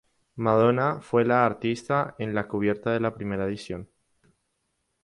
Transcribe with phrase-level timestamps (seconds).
[0.35, 3.87] Madonna fue la artista en la cubierta de la primera edición.